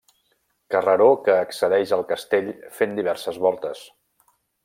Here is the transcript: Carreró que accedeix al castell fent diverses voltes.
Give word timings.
Carreró 0.75 1.09
que 1.27 1.35
accedeix 1.41 1.93
al 1.97 2.01
castell 2.13 2.49
fent 2.79 2.97
diverses 3.01 3.39
voltes. 3.47 3.85